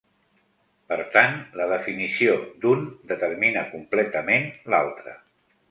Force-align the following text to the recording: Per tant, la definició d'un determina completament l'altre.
Per 0.91 0.97
tant, 1.17 1.37
la 1.61 1.67
definició 1.73 2.39
d'un 2.65 2.83
determina 3.13 3.69
completament 3.77 4.51
l'altre. 4.75 5.17